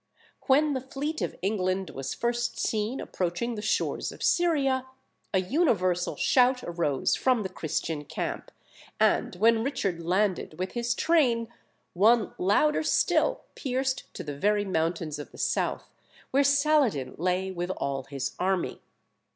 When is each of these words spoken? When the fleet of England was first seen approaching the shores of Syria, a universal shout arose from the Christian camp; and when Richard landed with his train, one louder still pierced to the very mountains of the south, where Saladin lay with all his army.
When 0.47 0.73
the 0.73 0.81
fleet 0.81 1.21
of 1.21 1.35
England 1.43 1.91
was 1.91 2.15
first 2.15 2.57
seen 2.57 2.99
approaching 2.99 3.53
the 3.53 3.61
shores 3.61 4.11
of 4.11 4.23
Syria, 4.23 4.87
a 5.31 5.39
universal 5.41 6.15
shout 6.15 6.63
arose 6.63 7.15
from 7.15 7.43
the 7.43 7.49
Christian 7.49 8.05
camp; 8.05 8.49
and 8.99 9.35
when 9.35 9.63
Richard 9.63 10.01
landed 10.01 10.57
with 10.57 10.71
his 10.71 10.95
train, 10.95 11.49
one 11.93 12.33
louder 12.39 12.81
still 12.81 13.41
pierced 13.53 14.11
to 14.15 14.23
the 14.23 14.35
very 14.35 14.65
mountains 14.65 15.19
of 15.19 15.31
the 15.31 15.37
south, 15.37 15.87
where 16.31 16.43
Saladin 16.43 17.13
lay 17.19 17.51
with 17.51 17.69
all 17.69 18.05
his 18.05 18.31
army. 18.39 18.81